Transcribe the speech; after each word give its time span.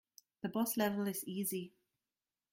The 0.41 0.49
boss 0.49 0.77
level 0.77 1.07
is 1.07 1.23
easy. 1.27 1.73